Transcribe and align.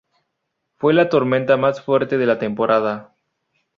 Fue 0.77 0.95
la 0.95 1.09
tormenta 1.09 1.57
más 1.57 1.83
fuerte 1.83 2.17
de 2.17 2.25
la 2.25 2.39
temporada. 2.39 3.13